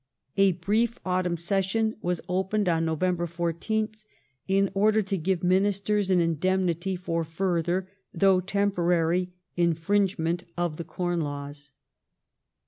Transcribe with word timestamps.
A 0.35 0.53
brief 0.53 0.95
autumn 1.05 1.37
session 1.37 1.95
was 2.01 2.21
opened 2.27 2.67
on 2.67 2.83
November 2.85 3.27
14th 3.27 4.03
in 4.47 4.71
order 4.73 5.03
to 5.03 5.15
give 5.15 5.43
Ministers 5.43 6.09
an 6.09 6.19
indemnity 6.19 6.95
for 6.95 7.23
fur.ther, 7.23 7.87
though 8.11 8.39
temporary, 8.39 9.29
infringe 9.55 10.17
ment 10.17 10.43
of 10.57 10.77
the 10.77 10.83
Corn 10.83 11.19
Laws. 11.21 11.73